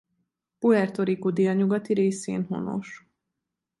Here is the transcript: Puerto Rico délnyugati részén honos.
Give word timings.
Puerto 0.59 1.03
Rico 1.05 1.31
délnyugati 1.31 1.93
részén 1.93 2.43
honos. 2.45 3.05